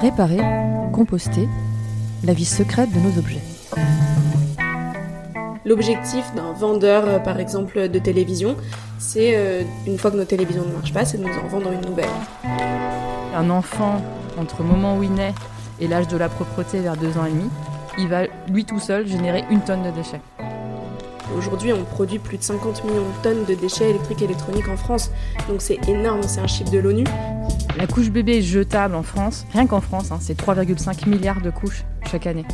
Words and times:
Réparer, 0.00 0.40
composter, 0.94 1.46
la 2.24 2.32
vie 2.32 2.46
secrète 2.46 2.90
de 2.90 2.98
nos 3.00 3.18
objets. 3.18 3.42
L'objectif 5.66 6.24
d'un 6.34 6.52
vendeur, 6.52 7.04
euh, 7.06 7.18
par 7.18 7.38
exemple, 7.38 7.86
de 7.86 7.98
télévision, 7.98 8.56
c'est, 8.98 9.34
euh, 9.36 9.62
une 9.86 9.98
fois 9.98 10.10
que 10.10 10.16
nos 10.16 10.24
télévisions 10.24 10.64
ne 10.64 10.72
marchent 10.72 10.94
pas, 10.94 11.04
c'est 11.04 11.18
de 11.18 11.24
nous 11.24 11.38
en 11.44 11.48
vendre 11.48 11.70
une 11.72 11.82
nouvelle. 11.82 12.08
Un 13.36 13.50
enfant, 13.50 14.00
entre 14.38 14.62
le 14.62 14.68
moment 14.68 14.96
où 14.96 15.02
il 15.02 15.12
naît 15.12 15.34
et 15.80 15.86
l'âge 15.86 16.08
de 16.08 16.16
la 16.16 16.30
propreté 16.30 16.78
vers 16.78 16.96
deux 16.96 17.18
ans 17.18 17.26
et 17.26 17.30
demi, 17.30 17.50
il 17.98 18.08
va 18.08 18.22
lui 18.48 18.64
tout 18.64 18.80
seul 18.80 19.06
générer 19.06 19.44
une 19.50 19.60
tonne 19.60 19.82
de 19.82 19.90
déchets. 19.90 20.22
Aujourd'hui, 21.36 21.74
on 21.74 21.84
produit 21.84 22.18
plus 22.18 22.38
de 22.38 22.42
50 22.42 22.84
millions 22.84 23.02
de 23.02 23.22
tonnes 23.22 23.44
de 23.44 23.54
déchets 23.54 23.90
électriques 23.90 24.22
et 24.22 24.24
électroniques 24.24 24.68
en 24.68 24.78
France. 24.78 25.10
Donc 25.48 25.60
c'est 25.60 25.86
énorme, 25.88 26.22
c'est 26.22 26.40
un 26.40 26.46
chiffre 26.46 26.70
de 26.70 26.78
l'ONU. 26.78 27.04
La 27.78 27.86
couche 27.86 28.10
bébé 28.10 28.42
jetable 28.42 28.94
en 28.94 29.02
France, 29.02 29.46
rien 29.52 29.66
qu'en 29.66 29.80
France, 29.80 30.12
hein, 30.12 30.18
c'est 30.20 30.38
3,5 30.38 31.08
milliards 31.08 31.40
de 31.40 31.50
couches 31.50 31.84
chaque 32.10 32.26
année. 32.26 32.44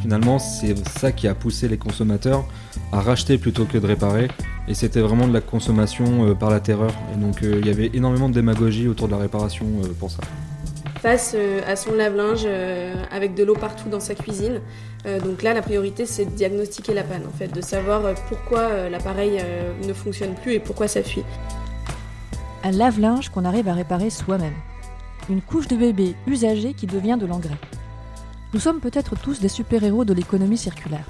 Finalement, 0.00 0.38
c'est 0.38 0.76
ça 0.88 1.12
qui 1.12 1.28
a 1.28 1.34
poussé 1.34 1.68
les 1.68 1.76
consommateurs 1.76 2.44
à 2.92 3.00
racheter 3.00 3.38
plutôt 3.38 3.64
que 3.64 3.76
de 3.78 3.86
réparer. 3.86 4.28
Et 4.68 4.74
c'était 4.74 5.00
vraiment 5.00 5.26
de 5.26 5.32
la 5.32 5.40
consommation 5.40 6.28
euh, 6.28 6.34
par 6.34 6.50
la 6.50 6.60
terreur. 6.60 6.92
Et 7.14 7.16
donc 7.18 7.42
euh, 7.42 7.58
il 7.60 7.66
y 7.66 7.70
avait 7.70 7.90
énormément 7.92 8.28
de 8.28 8.34
démagogie 8.34 8.88
autour 8.88 9.08
de 9.08 9.12
la 9.12 9.18
réparation 9.18 9.66
euh, 9.82 9.88
pour 9.98 10.10
ça. 10.10 10.20
Face 11.00 11.34
euh, 11.34 11.60
à 11.66 11.76
son 11.76 11.94
lave-linge 11.94 12.42
euh, 12.44 12.94
avec 13.10 13.34
de 13.34 13.42
l'eau 13.42 13.54
partout 13.54 13.88
dans 13.88 14.00
sa 14.00 14.14
cuisine. 14.14 14.60
Euh, 15.06 15.18
donc 15.18 15.42
là, 15.42 15.54
la 15.54 15.62
priorité, 15.62 16.04
c'est 16.04 16.26
de 16.26 16.30
diagnostiquer 16.30 16.92
la 16.92 17.02
panne, 17.02 17.22
en 17.26 17.36
fait, 17.36 17.48
de 17.48 17.60
savoir 17.62 18.02
pourquoi 18.28 18.60
euh, 18.60 18.90
l'appareil 18.90 19.38
euh, 19.40 19.72
ne 19.86 19.92
fonctionne 19.94 20.34
plus 20.34 20.52
et 20.52 20.60
pourquoi 20.60 20.88
ça 20.88 21.02
fuit. 21.02 21.24
Un 22.62 22.72
lave-linge 22.72 23.30
qu'on 23.30 23.46
arrive 23.46 23.68
à 23.68 23.74
réparer 23.74 24.10
soi-même. 24.10 24.54
Une 25.30 25.40
couche 25.40 25.66
de 25.66 25.76
bébé 25.76 26.14
usagée 26.26 26.74
qui 26.74 26.86
devient 26.86 27.16
de 27.18 27.24
l'engrais. 27.24 27.56
Nous 28.52 28.60
sommes 28.60 28.80
peut-être 28.80 29.16
tous 29.16 29.40
des 29.40 29.48
super-héros 29.48 30.04
de 30.04 30.12
l'économie 30.12 30.58
circulaire. 30.58 31.06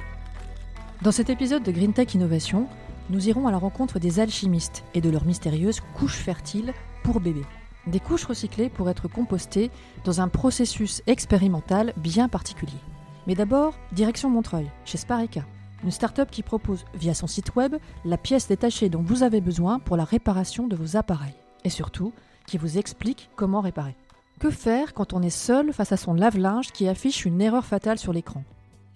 Dans 1.02 1.10
cet 1.10 1.28
épisode 1.28 1.64
de 1.64 1.72
Green 1.72 1.92
Tech 1.92 2.14
Innovation, 2.14 2.68
nous 3.08 3.28
irons 3.28 3.48
à 3.48 3.50
la 3.50 3.58
rencontre 3.58 3.98
des 3.98 4.20
alchimistes 4.20 4.84
et 4.94 5.00
de 5.00 5.10
leurs 5.10 5.24
mystérieuses 5.24 5.80
couches 5.96 6.18
fertiles 6.18 6.72
pour 7.02 7.18
bébés. 7.18 7.46
Des 7.88 7.98
couches 7.98 8.26
recyclées 8.26 8.68
pour 8.68 8.88
être 8.88 9.08
compostées 9.08 9.72
dans 10.04 10.20
un 10.20 10.28
processus 10.28 11.02
expérimental 11.08 11.94
bien 11.96 12.28
particulier. 12.28 12.78
Mais 13.26 13.34
d'abord, 13.34 13.74
direction 13.90 14.30
Montreuil, 14.30 14.70
chez 14.84 14.98
Spareka, 14.98 15.44
une 15.82 15.90
start-up 15.90 16.30
qui 16.30 16.44
propose 16.44 16.84
via 16.94 17.14
son 17.14 17.26
site 17.26 17.56
web 17.56 17.74
la 18.04 18.18
pièce 18.18 18.46
détachée 18.46 18.88
dont 18.88 19.02
vous 19.02 19.24
avez 19.24 19.40
besoin 19.40 19.80
pour 19.80 19.96
la 19.96 20.04
réparation 20.04 20.68
de 20.68 20.76
vos 20.76 20.96
appareils. 20.96 21.39
Et 21.64 21.70
surtout, 21.70 22.12
qui 22.46 22.58
vous 22.58 22.78
explique 22.78 23.30
comment 23.36 23.60
réparer. 23.60 23.96
Que 24.38 24.50
faire 24.50 24.94
quand 24.94 25.12
on 25.12 25.22
est 25.22 25.30
seul 25.30 25.72
face 25.72 25.92
à 25.92 25.96
son 25.96 26.14
lave-linge 26.14 26.72
qui 26.72 26.88
affiche 26.88 27.24
une 27.24 27.40
erreur 27.40 27.64
fatale 27.64 27.98
sur 27.98 28.12
l'écran? 28.12 28.42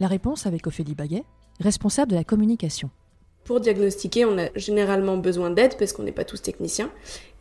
La 0.00 0.08
réponse 0.08 0.46
avec 0.46 0.66
Ophélie 0.66 0.94
Baguet, 0.94 1.24
responsable 1.60 2.10
de 2.10 2.16
la 2.16 2.24
communication. 2.24 2.90
Pour 3.44 3.60
diagnostiquer, 3.60 4.24
on 4.24 4.38
a 4.38 4.48
généralement 4.56 5.18
besoin 5.18 5.50
d'aide 5.50 5.76
parce 5.78 5.92
qu'on 5.92 6.02
n'est 6.02 6.12
pas 6.12 6.24
tous 6.24 6.40
techniciens. 6.40 6.90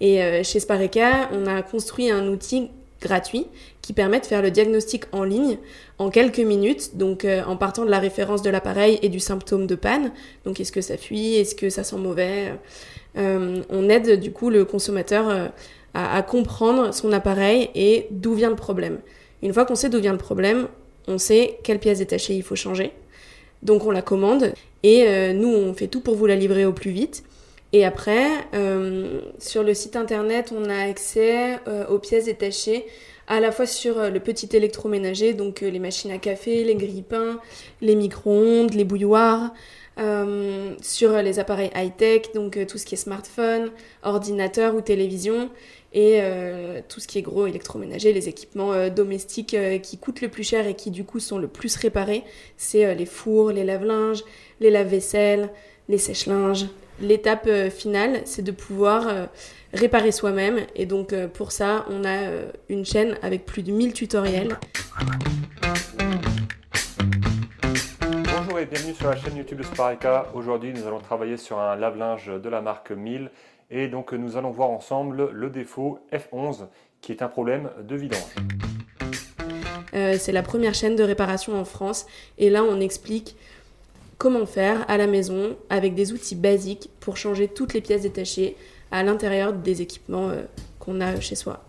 Et 0.01 0.21
euh, 0.21 0.43
chez 0.43 0.59
Spareka, 0.59 1.29
on 1.31 1.47
a 1.47 1.61
construit 1.61 2.11
un 2.11 2.27
outil 2.27 2.71
gratuit 3.03 3.47
qui 3.81 3.93
permet 3.93 4.19
de 4.19 4.25
faire 4.25 4.41
le 4.41 4.49
diagnostic 4.49 5.03
en 5.11 5.23
ligne 5.23 5.57
en 5.99 6.09
quelques 6.09 6.39
minutes, 6.39 6.97
donc 6.97 7.25
euh, 7.25 7.43
en 7.45 7.57
partant 7.57 7.85
de 7.85 7.91
la 7.91 7.99
référence 7.99 8.41
de 8.41 8.49
l'appareil 8.49 8.97
et 9.03 9.09
du 9.09 9.19
symptôme 9.19 9.67
de 9.67 9.75
panne. 9.75 10.11
Donc 10.45 10.59
est-ce 10.59 10.71
que 10.71 10.81
ça 10.81 10.97
fuit, 10.97 11.35
est-ce 11.35 11.53
que 11.53 11.69
ça 11.69 11.83
sent 11.83 11.97
mauvais? 11.97 12.53
Euh, 13.17 13.61
On 13.69 13.89
aide 13.89 14.19
du 14.19 14.31
coup 14.31 14.49
le 14.49 14.65
consommateur 14.65 15.29
euh, 15.29 15.47
à, 15.93 16.23
comprendre 16.23 16.93
son 16.93 17.11
appareil 17.11 17.69
et 17.75 18.07
d'où 18.09 18.33
vient 18.33 18.49
le 18.49 18.55
problème. 18.55 18.99
Une 19.43 19.53
fois 19.53 19.65
qu'on 19.65 19.75
sait 19.75 19.89
d'où 19.89 19.99
vient 19.99 20.13
le 20.13 20.17
problème, 20.17 20.67
on 21.07 21.17
sait 21.17 21.59
quelle 21.63 21.79
pièce 21.79 21.99
détachée 21.99 22.33
il 22.33 22.43
faut 22.43 22.55
changer. 22.55 22.91
Donc 23.61 23.85
on 23.85 23.91
la 23.91 24.01
commande 24.01 24.53
et 24.81 25.33
nous 25.33 25.49
on 25.49 25.73
fait 25.73 25.87
tout 25.87 26.01
pour 26.01 26.15
vous 26.15 26.25
la 26.25 26.35
livrer 26.35 26.65
au 26.65 26.73
plus 26.73 26.91
vite. 26.91 27.23
Et 27.75 27.83
après, 27.85 28.29
euh, 28.53 29.19
sur 29.39 29.63
le 29.63 29.73
site 29.73 29.95
internet, 29.95 30.53
on 30.55 30.69
a 30.69 30.77
accès 30.77 31.57
euh, 31.67 31.87
aux 31.87 31.97
pièces 31.97 32.25
détachées 32.25 32.85
à 33.27 33.39
la 33.39 33.51
fois 33.51 33.65
sur 33.65 33.97
euh, 33.97 34.09
le 34.11 34.19
petit 34.19 34.47
électroménager, 34.55 35.33
donc 35.33 35.61
les 35.61 35.79
machines 35.79 36.11
à 36.11 36.19
café, 36.19 36.63
les 36.63 36.75
grille-pains, 36.75 37.39
les 37.81 37.95
micro-ondes, 37.95 38.75
les 38.75 38.85
bouilloires, 38.85 39.53
sur 40.81 41.21
les 41.21 41.37
appareils 41.37 41.69
high-tech, 41.75 42.33
donc 42.33 42.57
tout 42.65 42.79
ce 42.79 42.85
qui 42.85 42.95
est 42.95 42.97
smartphone, 42.97 43.69
ordinateur 44.01 44.73
ou 44.73 44.81
télévision, 44.81 45.51
et 45.93 46.19
tout 46.89 46.99
ce 46.99 47.07
qui 47.07 47.19
est 47.19 47.21
gros 47.21 47.45
électroménager, 47.45 48.11
les 48.11 48.27
équipements 48.27 48.89
domestiques 48.89 49.55
qui 49.83 49.99
coûtent 49.99 50.21
le 50.21 50.29
plus 50.29 50.43
cher 50.43 50.65
et 50.65 50.73
qui 50.73 50.89
du 50.89 51.03
coup 51.03 51.19
sont 51.19 51.37
le 51.37 51.47
plus 51.47 51.75
réparés, 51.75 52.23
c'est 52.57 52.95
les 52.95 53.05
fours, 53.05 53.51
les 53.51 53.63
lave-linges, 53.63 54.23
les 54.61 54.71
lave-vaisselle, 54.71 55.51
les 55.89 55.99
sèche-linges. 55.99 56.65
L'étape 57.03 57.47
euh, 57.47 57.69
finale, 57.69 58.21
c'est 58.23 58.43
de 58.43 58.51
pouvoir 58.53 59.09
euh, 59.09 59.25
réparer 59.73 60.13
soi-même, 60.13 60.59
et 60.73 60.85
donc 60.85 61.11
euh, 61.11 61.27
pour 61.27 61.51
ça, 61.51 61.85
on 61.89 62.05
a 62.05 62.29
une 62.69 62.85
chaîne 62.85 63.17
avec 63.21 63.45
plus 63.45 63.61
de 63.61 63.73
1000 63.73 63.91
tutoriels. 63.91 64.57
Bonjour 68.01 68.57
et 68.57 68.65
bienvenue 68.65 68.93
sur 68.93 69.09
la 69.09 69.17
chaîne 69.17 69.35
YouTube 69.35 69.57
de 69.57 69.63
Spareka. 69.63 70.27
Aujourd'hui, 70.33 70.71
nous 70.71 70.87
allons 70.87 71.01
travailler 71.01 71.35
sur 71.35 71.59
un 71.59 71.75
lave-linge 71.75 72.31
de 72.41 72.49
la 72.49 72.61
marque 72.61 72.91
1000 72.91 73.29
et 73.69 73.89
donc 73.89 74.13
nous 74.13 74.37
allons 74.37 74.51
voir 74.51 74.69
ensemble 74.69 75.29
le 75.33 75.49
défaut 75.49 75.99
F11 76.13 76.67
qui 77.01 77.11
est 77.11 77.21
un 77.21 77.27
problème 77.27 77.69
de 77.81 77.97
vidange. 77.97 78.33
Euh, 79.93 80.15
c'est 80.17 80.31
la 80.31 80.41
première 80.41 80.73
chaîne 80.73 80.95
de 80.95 81.03
réparation 81.03 81.59
en 81.59 81.65
France. 81.65 82.05
Et 82.37 82.49
là, 82.49 82.63
on 82.63 82.79
explique 82.79 83.35
comment 84.23 84.45
faire 84.45 84.89
à 84.89 84.95
la 84.95 85.05
maison 85.05 85.57
avec 85.69 85.95
des 85.95 86.13
outils 86.13 86.35
basiques 86.35 86.89
pour 87.01 87.17
changer 87.17 87.49
toutes 87.49 87.73
les 87.73 87.81
pièces 87.81 88.03
détachées 88.03 88.55
à 88.89 89.03
l'intérieur 89.03 89.51
des 89.51 89.81
équipements 89.81 90.29
euh, 90.29 90.43
qu'on 90.79 91.01
a 91.01 91.19
chez 91.19 91.35
soi. 91.35 91.61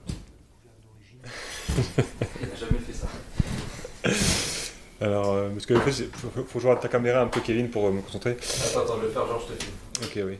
jamais 2.56 2.78
fait 2.78 2.92
ça. 2.92 3.08
Alors, 5.00 5.32
euh, 5.32 5.48
parce 5.48 5.66
que 5.66 5.74
il 5.74 5.80
faut, 6.12 6.30
faut, 6.30 6.44
faut 6.44 6.60
jouer 6.60 6.70
à 6.70 6.76
ta 6.76 6.86
caméra 6.86 7.22
un 7.22 7.26
peu 7.26 7.40
Kevin 7.40 7.68
pour 7.68 7.88
euh, 7.88 7.90
me 7.90 8.02
concentrer. 8.02 8.36
Attends, 8.64 8.82
attends, 8.82 8.94
je 8.94 9.00
vais 9.00 9.06
le 9.08 9.12
faire, 9.12 9.26
genre 9.26 9.44
je 9.48 9.52
te 9.52 9.60
filme. 9.60 9.74
Ok, 10.04 10.20
oui. 10.24 10.38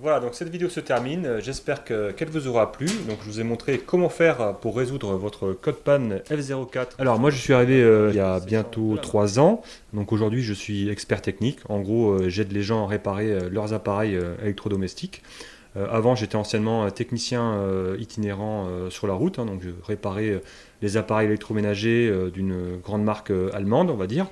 Voilà, 0.00 0.18
donc 0.20 0.34
cette 0.34 0.48
vidéo 0.48 0.70
se 0.70 0.80
termine. 0.80 1.40
J'espère 1.40 1.84
que- 1.84 2.10
qu'elle 2.12 2.30
vous 2.30 2.46
aura 2.46 2.72
plu. 2.72 2.86
Donc, 3.06 3.18
je 3.22 3.26
vous 3.26 3.40
ai 3.40 3.44
montré 3.44 3.78
comment 3.78 4.08
faire 4.08 4.54
pour 4.62 4.74
résoudre 4.76 5.12
votre 5.16 5.52
code 5.52 5.76
panne 5.76 6.20
F04. 6.30 6.86
Alors, 6.98 7.18
moi, 7.18 7.28
je 7.30 7.36
suis 7.36 7.52
arrivé 7.52 7.82
euh, 7.82 8.08
il 8.10 8.16
y 8.16 8.20
a 8.20 8.40
bientôt 8.40 8.96
3 9.02 9.38
ans. 9.38 9.60
Donc, 9.92 10.12
aujourd'hui, 10.12 10.42
je 10.42 10.54
suis 10.54 10.88
expert 10.88 11.20
technique. 11.20 11.58
En 11.68 11.80
gros, 11.80 12.12
euh, 12.12 12.28
j'aide 12.30 12.50
les 12.52 12.62
gens 12.62 12.84
à 12.84 12.86
réparer 12.88 13.30
euh, 13.30 13.50
leurs 13.50 13.74
appareils 13.74 14.18
électrodomestiques. 14.42 15.22
Avant, 15.76 16.16
j'étais 16.16 16.34
anciennement 16.34 16.90
technicien 16.90 17.62
itinérant 17.96 18.66
sur 18.90 19.06
la 19.06 19.14
route. 19.14 19.38
hein, 19.38 19.46
donc, 19.46 19.62
je 19.62 19.68
réparais 19.86 20.40
les 20.82 20.96
appareils 20.96 21.28
électroménagers 21.28 22.12
d'une 22.32 22.76
grande 22.82 23.04
marque 23.04 23.30
allemande, 23.52 23.88
on 23.88 23.94
va 23.96 24.08
dire. 24.08 24.26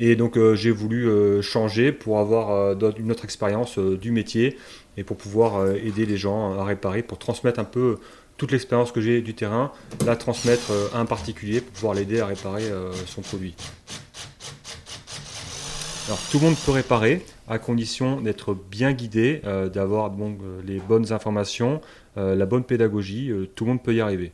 Et 0.00 0.16
donc 0.16 0.36
euh, 0.36 0.54
j'ai 0.54 0.70
voulu 0.70 1.08
euh, 1.08 1.42
changer 1.42 1.92
pour 1.92 2.18
avoir 2.18 2.50
euh, 2.50 2.90
une 2.98 3.10
autre 3.10 3.24
expérience 3.24 3.78
du 3.78 4.10
métier 4.10 4.56
et 4.96 5.04
pour 5.04 5.16
pouvoir 5.16 5.74
aider 5.74 6.06
les 6.06 6.16
gens 6.16 6.58
à 6.58 6.64
réparer, 6.64 7.02
pour 7.02 7.18
transmettre 7.18 7.58
un 7.58 7.64
peu 7.64 7.98
toute 8.36 8.52
l'expérience 8.52 8.92
que 8.92 9.00
j'ai 9.00 9.22
du 9.22 9.34
terrain, 9.34 9.72
la 10.06 10.14
transmettre 10.14 10.70
à 10.92 11.00
un 11.00 11.04
particulier 11.04 11.60
pour 11.60 11.72
pouvoir 11.72 11.94
l'aider 11.94 12.20
à 12.20 12.26
réparer 12.26 12.62
son 13.06 13.20
produit. 13.20 13.56
Alors 16.06 16.20
tout 16.30 16.38
le 16.38 16.44
monde 16.44 16.54
peut 16.64 16.70
réparer 16.70 17.24
à 17.48 17.58
condition 17.58 18.20
d'être 18.20 18.54
bien 18.54 18.92
guidé, 18.92 19.42
d'avoir 19.72 20.12
les 20.64 20.78
bonnes 20.78 21.12
informations, 21.12 21.80
la 22.14 22.46
bonne 22.46 22.62
pédagogie, 22.62 23.32
tout 23.56 23.64
le 23.64 23.70
monde 23.70 23.82
peut 23.82 23.94
y 23.94 24.00
arriver. 24.00 24.32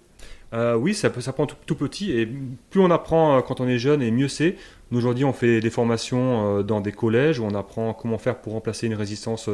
Euh, 0.53 0.75
oui, 0.75 0.95
ça, 0.95 1.11
ça 1.21 1.33
prend 1.33 1.47
tout, 1.47 1.75
petit 1.77 2.11
et 2.11 2.27
plus 2.71 2.81
on 2.81 2.91
apprend 2.91 3.37
euh, 3.37 3.41
quand 3.41 3.61
on 3.61 3.69
est 3.69 3.79
jeune 3.79 4.03
et 4.03 4.11
mieux 4.11 4.29
c'est. 4.29 4.57
Aujourd'hui, 4.93 5.25
on 5.25 5.33
fait 5.33 5.61
des 5.61 5.71
formations 5.71 6.59
euh, 6.59 6.63
dans 6.65 6.81
des 6.81 6.91
collèges 6.91 7.39
où 7.39 7.45
on 7.45 7.55
apprend 7.55 7.95
comment 7.95 8.19
faire 8.19 8.41
pour 8.41 8.55
remplacer 8.55 8.89
une 8.89 8.95
résistance 8.95 9.49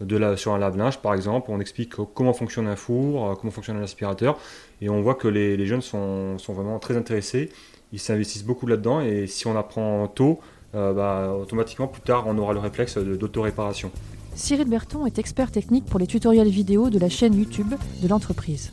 de 0.00 0.16
la, 0.16 0.36
sur 0.36 0.52
un 0.52 0.58
lave-linge, 0.58 0.98
par 0.98 1.14
exemple. 1.14 1.50
On 1.50 1.60
explique 1.60 1.94
comment 2.14 2.34
fonctionne 2.34 2.66
un 2.66 2.76
four, 2.76 3.38
comment 3.40 3.50
fonctionne 3.50 3.78
un 3.78 3.82
aspirateur. 3.82 4.38
Et 4.82 4.90
on 4.90 5.00
voit 5.00 5.14
que 5.14 5.28
les, 5.28 5.66
jeunes 5.66 5.80
sont, 5.80 6.36
vraiment 6.48 6.78
très 6.78 6.96
intéressés. 6.96 7.50
Ils 7.92 8.00
s'investissent 8.00 8.44
beaucoup 8.44 8.66
là-dedans. 8.66 9.00
Et 9.00 9.26
si 9.26 9.46
on 9.46 9.56
apprend 9.56 10.06
tôt, 10.08 10.40
bah, 10.74 11.34
automatiquement, 11.40 11.86
plus 11.86 12.02
tard, 12.02 12.24
on 12.26 12.36
aura 12.36 12.52
le 12.52 12.58
réflexe 12.58 12.98
d'autoréparation. 12.98 13.90
Cyril 14.34 14.68
Berton 14.68 15.06
est 15.06 15.18
expert 15.18 15.50
technique 15.50 15.84
pour 15.86 16.00
les 16.00 16.06
tutoriels 16.06 16.48
vidéo 16.48 16.90
de 16.90 16.98
la 16.98 17.08
chaîne 17.08 17.34
YouTube 17.34 17.74
de 18.02 18.08
l'entreprise. 18.08 18.72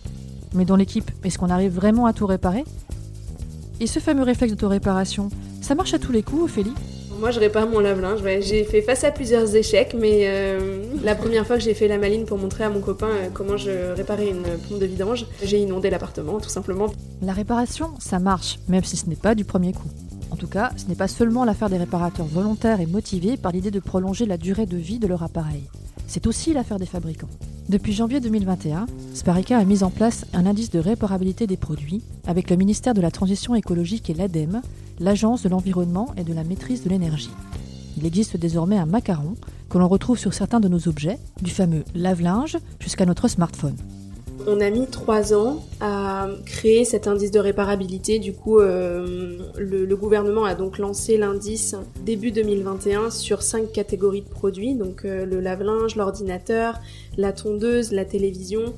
Mais 0.54 0.66
dans 0.66 0.76
l'équipe, 0.76 1.12
est-ce 1.24 1.38
qu'on 1.38 1.50
arrive 1.50 1.74
vraiment 1.74 2.06
à 2.06 2.14
tout 2.14 2.26
réparer? 2.26 2.64
Et 3.80 3.88
ce 3.88 4.00
fameux 4.00 4.24
réflexe 4.24 4.52
d'autoréparation, 4.54 5.30
ça 5.62 5.76
marche 5.76 5.94
à 5.94 6.00
tous 6.00 6.12
les 6.12 6.24
coups, 6.24 6.44
Ophélie? 6.44 6.74
Moi, 7.20 7.32
je 7.32 7.40
répare 7.40 7.68
mon 7.68 7.80
lave-linge. 7.80 8.22
ouais. 8.22 8.42
J'ai 8.42 8.64
fait 8.64 8.82
face 8.82 9.04
à 9.04 9.12
plusieurs 9.12 9.54
échecs, 9.54 9.94
mais 9.98 10.22
euh, 10.24 10.84
la 11.04 11.16
première 11.16 11.46
fois 11.46 11.58
que 11.58 11.64
j'ai 11.64 11.74
fait 11.74 11.90
la 11.90 11.98
maline 11.98 12.26
pour 12.26 12.38
montrer 12.38 12.64
à 12.64 12.70
mon 12.70 12.80
copain 12.80 13.10
euh, 13.10 13.30
comment 13.34 13.58
je 13.58 13.94
réparais 13.94 14.30
une 14.30 14.44
pompe 14.44 14.80
de 14.80 14.86
vidange, 14.86 15.26
j'ai 15.44 15.60
inondé 15.60 15.90
l'appartement, 15.90 16.40
tout 16.40 16.50
simplement. 16.50 16.88
La 17.22 17.34
réparation, 17.34 17.92
ça 18.00 18.20
marche, 18.20 18.60
même 18.70 18.86
si 18.86 18.96
ce 18.96 19.08
n'est 19.08 19.18
pas 19.18 19.36
du 19.36 19.44
premier 19.44 19.74
coup. 19.74 19.90
En 20.32 20.38
tout 20.38 20.48
cas, 20.48 20.72
ce 20.78 20.86
n'est 20.86 20.96
pas 20.96 21.10
seulement 21.10 21.44
l'affaire 21.44 21.70
des 21.70 21.78
réparateurs 21.78 22.26
volontaires 22.26 22.80
et 22.80 22.86
motivés 22.86 23.36
par 23.36 23.52
l'idée 23.52 23.72
de 23.72 23.80
prolonger 23.82 24.26
la 24.26 24.38
durée 24.38 24.66
de 24.66 24.78
vie 24.78 25.00
de 25.00 25.08
leur 25.08 25.24
appareil. 25.24 25.64
C'est 26.08 26.26
aussi 26.26 26.54
l'affaire 26.54 26.80
des 26.80 26.86
fabricants. 26.86 27.30
Depuis 27.70 27.94
janvier 27.94 28.20
2021, 28.20 28.88
Sparica 29.14 29.60
a 29.60 29.64
mis 29.64 29.84
en 29.84 29.92
place 29.92 30.26
un 30.34 30.48
indice 30.48 30.72
de 30.72 30.80
réparabilité 30.80 31.46
des 31.46 31.56
produits 31.56 32.02
avec 32.26 32.50
le 32.50 32.56
ministère 32.56 32.96
de 32.96 33.02
la 33.02 33.12
Transition 33.12 33.54
écologique 33.54 34.10
et 34.10 34.16
l'ADEME, 34.16 34.64
l'Agence 35.00 35.44
de 35.44 35.50
l'environnement 35.50 36.12
et 36.18 36.24
de 36.24 36.34
la 36.34 36.44
maîtrise 36.44 36.84
de 36.84 36.90
l'énergie. 36.90 37.30
Il 37.96 38.08
existe 38.08 38.38
désormais 38.38 38.80
un 38.80 38.88
macaron 38.88 39.36
que 39.70 39.78
l'on 39.78 39.88
retrouve 39.88 40.18
sur 40.18 40.34
certains 40.34 40.60
de 40.60 40.68
nos 40.68 40.88
objets, 40.88 41.20
du 41.44 41.52
fameux 41.52 41.84
lave-linge 41.94 42.58
jusqu'à 42.80 43.06
notre 43.06 43.28
smartphone. 43.28 43.78
On 44.48 44.62
a 44.62 44.70
mis 44.70 44.88
trois 44.88 45.34
ans 45.34 45.64
à 45.82 46.28
créer 46.46 46.86
cet 46.86 47.08
indice 47.08 47.32
de 47.32 47.40
réparabilité. 47.40 48.20
Du 48.20 48.34
coup, 48.34 48.60
euh, 48.60 49.38
le, 49.58 49.96
gouvernement 49.96 50.46
a 50.46 50.56
donc 50.56 50.78
lancé 50.78 51.18
l'indice 51.18 51.76
début 52.06 52.32
2021 52.32 53.10
sur 53.10 53.42
cinq 53.42 53.72
catégories 53.72 54.22
de 54.22 54.30
produits, 54.30 54.76
donc 54.76 55.04
euh, 55.04 55.26
le 55.26 55.40
lave-linge, 55.40 55.96
l'ordinateur, 55.96 56.80
la 57.18 57.34
tondeuse, 57.34 57.92
la 57.92 58.06
télévision 58.06 58.74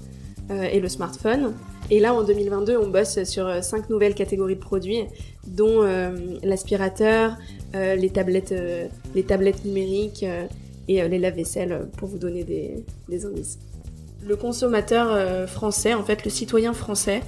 euh, 0.49 0.63
et 0.63 0.79
le 0.79 0.89
smartphone. 0.89 1.53
Et 1.89 1.99
là, 1.99 2.13
en 2.13 2.23
2022, 2.23 2.77
on 2.77 2.87
bosse 2.89 3.23
sur 3.23 3.63
cinq 3.63 3.89
nouvelles 3.89 4.15
catégories 4.15 4.55
de 4.55 4.61
produits, 4.61 5.03
dont 5.45 5.81
l'aspirateur, 6.41 7.35
les 7.73 8.09
tablettes, 8.09 8.53
numériques 9.65 10.25
et 10.87 11.07
les 11.07 11.19
lave-vaisselle, 11.19 11.71
euh, 11.71 11.83
pour 11.97 12.07
vous 12.07 12.17
donner 12.17 12.43
des 13.09 13.25
indices. 13.25 13.59
Le 14.25 14.35
consommateur 14.35 15.07
euh, 15.12 15.47
français, 15.47 15.94
en 15.94 16.03
fait, 16.03 16.23
le 16.23 16.31
citoyen 16.31 16.73
français, 16.73 17.21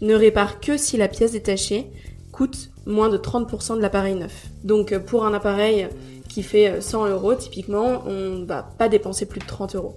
ne 0.00 0.14
répare 0.14 0.60
que 0.60 0.76
si 0.76 0.96
la 0.96 1.08
pièce 1.08 1.32
détachée 1.32 1.86
coûte 2.32 2.70
moins 2.86 3.08
de 3.08 3.18
30% 3.18 3.76
de 3.76 3.82
l'appareil 3.82 4.14
neuf. 4.14 4.46
Donc, 4.64 4.92
euh, 4.92 5.00
pour 5.00 5.24
un 5.24 5.34
appareil 5.34 5.88
qui 6.28 6.42
fait 6.42 6.68
euh, 6.68 6.80
100 6.80 7.08
euros, 7.08 7.34
typiquement, 7.34 8.04
on 8.06 8.44
va 8.44 8.62
pas 8.62 8.88
dépenser 8.88 9.26
plus 9.26 9.40
de 9.40 9.46
30 9.46 9.76
euros. 9.76 9.96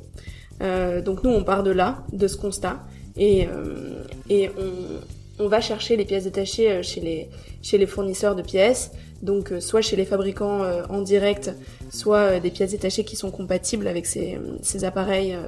Euh, 0.61 1.01
donc, 1.01 1.23
nous, 1.23 1.31
on 1.31 1.43
part 1.43 1.63
de 1.63 1.71
là, 1.71 2.03
de 2.11 2.27
ce 2.27 2.37
constat, 2.37 2.79
et, 3.17 3.47
euh, 3.47 4.03
et 4.29 4.49
on, 4.49 5.43
on 5.43 5.47
va 5.47 5.59
chercher 5.59 5.97
les 5.97 6.05
pièces 6.05 6.25
détachées 6.25 6.71
euh, 6.71 6.83
chez 6.83 7.01
les, 7.01 7.29
chez 7.61 7.77
les 7.77 7.87
fournisseurs 7.87 8.35
de 8.35 8.41
pièces, 8.41 8.91
donc 9.21 9.51
euh, 9.51 9.59
soit 9.59 9.81
chez 9.81 9.95
les 9.95 10.05
fabricants 10.05 10.63
euh, 10.63 10.83
en 10.89 11.01
direct, 11.01 11.51
soit 11.89 12.17
euh, 12.17 12.39
des 12.39 12.51
pièces 12.51 12.71
détachées 12.71 13.03
qui 13.03 13.15
sont 13.15 13.31
compatibles 13.31 13.87
avec 13.87 14.05
ces, 14.05 14.37
ces 14.61 14.83
appareils, 14.83 15.33
euh, 15.33 15.47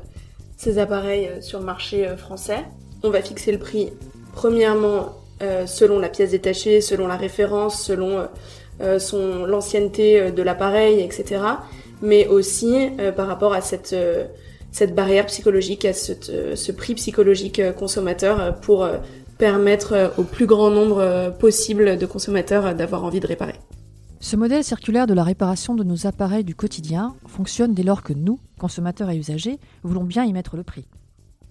appareils 0.77 1.27
euh, 1.27 1.41
sur 1.41 1.59
le 1.59 1.65
marché 1.65 2.07
euh, 2.07 2.17
français. 2.17 2.59
On 3.03 3.09
va 3.09 3.21
fixer 3.21 3.51
le 3.51 3.59
prix 3.59 3.91
premièrement 4.33 5.09
euh, 5.41 5.65
selon 5.67 5.99
la 5.99 6.09
pièce 6.09 6.31
détachée, 6.31 6.81
selon 6.81 7.07
la 7.07 7.17
référence, 7.17 7.83
selon 7.83 8.27
l'ancienneté 9.45 10.31
de 10.31 10.41
l'appareil, 10.41 11.01
etc. 11.01 11.41
Mais 12.01 12.27
aussi 12.27 12.89
par 13.15 13.27
rapport 13.27 13.53
à 13.53 13.61
cette 13.61 14.95
barrière 14.95 15.27
psychologique, 15.27 15.85
à 15.85 15.93
ce 15.93 16.71
prix 16.71 16.95
psychologique 16.95 17.61
consommateur 17.75 18.55
pour 18.61 18.87
permettre 19.37 20.13
au 20.17 20.23
plus 20.23 20.47
grand 20.47 20.71
nombre 20.71 21.33
possible 21.39 21.97
de 21.97 22.05
consommateurs 22.05 22.73
d'avoir 22.73 23.03
envie 23.03 23.19
de 23.19 23.27
réparer. 23.27 23.59
Ce 24.23 24.37
modèle 24.37 24.63
circulaire 24.63 25.05
de 25.05 25.13
la 25.13 25.25
réparation 25.25 25.75
de 25.75 25.83
nos 25.83 26.07
appareils 26.07 26.45
du 26.45 26.55
quotidien 26.55 27.13
fonctionne 27.27 27.73
dès 27.73 27.83
lors 27.83 28.03
que 28.03 28.13
nous, 28.13 28.39
consommateurs 28.57 29.09
et 29.09 29.17
usagers, 29.17 29.59
voulons 29.83 30.05
bien 30.05 30.23
y 30.23 30.31
mettre 30.31 30.55
le 30.55 30.63
prix. 30.63 30.87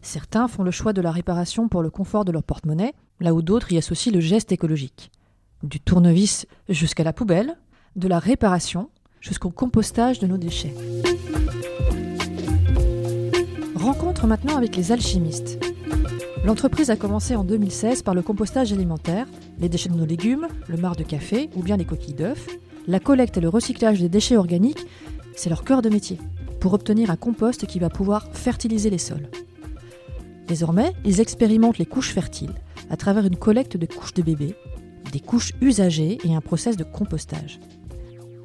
Certains 0.00 0.48
font 0.48 0.62
le 0.62 0.70
choix 0.70 0.94
de 0.94 1.02
la 1.02 1.10
réparation 1.10 1.68
pour 1.68 1.82
le 1.82 1.90
confort 1.90 2.24
de 2.24 2.32
leur 2.32 2.42
porte-monnaie, 2.42 2.94
là 3.20 3.34
où 3.34 3.42
d'autres 3.42 3.72
y 3.72 3.76
associent 3.76 4.10
le 4.10 4.20
geste 4.20 4.52
écologique. 4.52 5.10
Du 5.62 5.80
tournevis 5.80 6.46
jusqu'à 6.70 7.04
la 7.04 7.12
poubelle, 7.12 7.58
de 7.96 8.08
la 8.08 8.18
réparation 8.18 8.88
jusqu'au 9.20 9.50
compostage 9.50 10.18
de 10.18 10.26
nos 10.26 10.38
déchets. 10.38 10.74
Rencontre 13.74 14.26
maintenant 14.26 14.56
avec 14.56 14.76
les 14.76 14.92
alchimistes. 14.92 15.71
L'entreprise 16.44 16.90
a 16.90 16.96
commencé 16.96 17.36
en 17.36 17.44
2016 17.44 18.02
par 18.02 18.14
le 18.14 18.22
compostage 18.22 18.72
alimentaire, 18.72 19.28
les 19.60 19.68
déchets 19.68 19.90
de 19.90 19.94
nos 19.94 20.04
légumes, 20.04 20.48
le 20.66 20.76
marc 20.76 20.98
de 20.98 21.04
café 21.04 21.48
ou 21.54 21.62
bien 21.62 21.76
les 21.76 21.84
coquilles 21.84 22.14
d'œufs. 22.14 22.48
La 22.88 22.98
collecte 22.98 23.36
et 23.36 23.40
le 23.40 23.48
recyclage 23.48 24.00
des 24.00 24.08
déchets 24.08 24.36
organiques, 24.36 24.84
c'est 25.36 25.50
leur 25.50 25.62
cœur 25.62 25.82
de 25.82 25.88
métier, 25.88 26.18
pour 26.58 26.72
obtenir 26.72 27.10
un 27.12 27.16
compost 27.16 27.66
qui 27.66 27.78
va 27.78 27.90
pouvoir 27.90 28.28
fertiliser 28.32 28.90
les 28.90 28.98
sols. 28.98 29.28
Désormais, 30.48 30.92
ils 31.04 31.20
expérimentent 31.20 31.78
les 31.78 31.86
couches 31.86 32.12
fertiles 32.12 32.54
à 32.90 32.96
travers 32.96 33.24
une 33.24 33.36
collecte 33.36 33.76
de 33.76 33.86
couches 33.86 34.14
de 34.14 34.22
bébés, 34.22 34.56
des 35.12 35.20
couches 35.20 35.52
usagées 35.60 36.18
et 36.24 36.34
un 36.34 36.40
process 36.40 36.76
de 36.76 36.82
compostage. 36.84 37.60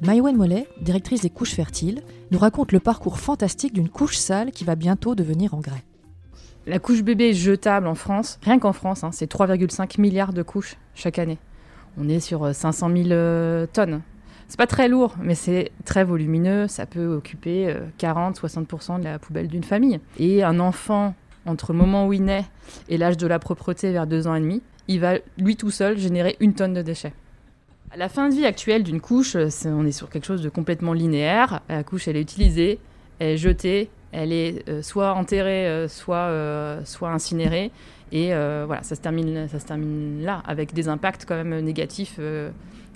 Maïwen 0.02 0.36
Mollet, 0.36 0.68
directrice 0.80 1.22
des 1.22 1.30
couches 1.30 1.54
fertiles, 1.54 2.02
nous 2.30 2.38
raconte 2.38 2.70
le 2.70 2.78
parcours 2.78 3.18
fantastique 3.18 3.72
d'une 3.72 3.88
couche 3.88 4.16
sale 4.16 4.52
qui 4.52 4.62
va 4.62 4.76
bientôt 4.76 5.16
devenir 5.16 5.54
engrais. 5.54 5.82
La 6.68 6.78
couche 6.78 7.02
bébé 7.02 7.32
jetable 7.32 7.86
en 7.86 7.94
France, 7.94 8.38
rien 8.42 8.58
qu'en 8.58 8.74
France, 8.74 9.02
hein, 9.02 9.10
c'est 9.10 9.32
3,5 9.32 9.98
milliards 9.98 10.34
de 10.34 10.42
couches 10.42 10.76
chaque 10.94 11.18
année. 11.18 11.38
On 11.98 12.10
est 12.10 12.20
sur 12.20 12.44
euh, 12.44 12.52
500 12.52 12.90
000 12.94 13.08
euh, 13.10 13.66
tonnes. 13.72 14.02
C'est 14.48 14.58
pas 14.58 14.66
très 14.66 14.86
lourd, 14.86 15.14
mais 15.22 15.34
c'est 15.34 15.72
très 15.86 16.04
volumineux. 16.04 16.68
Ça 16.68 16.84
peut 16.84 17.06
occuper 17.06 17.74
40-60% 17.98 18.98
de 18.98 19.04
la 19.04 19.18
poubelle 19.18 19.48
d'une 19.48 19.64
famille. 19.64 19.98
Et 20.18 20.42
un 20.42 20.60
enfant, 20.60 21.14
entre 21.46 21.72
le 21.72 21.78
moment 21.78 22.06
où 22.06 22.12
il 22.12 22.24
naît 22.24 22.44
et 22.90 22.98
l'âge 22.98 23.16
de 23.16 23.26
la 23.26 23.38
propreté 23.38 23.90
vers 23.90 24.06
deux 24.06 24.26
ans 24.26 24.34
et 24.34 24.40
demi, 24.40 24.62
il 24.88 25.00
va 25.00 25.14
lui 25.38 25.56
tout 25.56 25.70
seul 25.70 25.98
générer 25.98 26.36
une 26.40 26.54
tonne 26.54 26.74
de 26.74 26.82
déchets. 26.82 27.12
À 27.90 27.96
la 27.96 28.10
fin 28.10 28.28
de 28.28 28.34
vie 28.34 28.44
actuelle 28.44 28.82
d'une 28.82 29.00
couche, 29.00 29.36
euh, 29.36 29.48
on 29.64 29.86
est 29.86 29.92
sur 29.92 30.10
quelque 30.10 30.26
chose 30.26 30.42
de 30.42 30.50
complètement 30.50 30.92
linéaire. 30.92 31.62
La 31.70 31.82
couche, 31.82 32.08
elle 32.08 32.16
est 32.16 32.22
utilisée, 32.22 32.78
elle 33.18 33.28
est 33.28 33.36
jetée, 33.38 33.90
elle 34.12 34.32
est 34.32 34.68
euh, 34.68 34.82
soit 34.82 35.12
enterrée, 35.14 35.68
euh, 35.68 35.88
soit, 35.88 36.16
euh, 36.16 36.80
soit 36.84 37.10
incinérée. 37.10 37.70
Et 38.10 38.28
voilà, 38.28 38.82
ça 38.82 38.94
se, 38.94 39.02
termine, 39.02 39.48
ça 39.48 39.58
se 39.58 39.66
termine 39.66 40.22
là, 40.22 40.42
avec 40.46 40.72
des 40.72 40.88
impacts 40.88 41.26
quand 41.26 41.36
même 41.36 41.60
négatifs 41.60 42.18